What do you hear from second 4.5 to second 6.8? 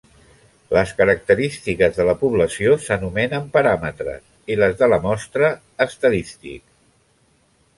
i les de la mostra, estadístics.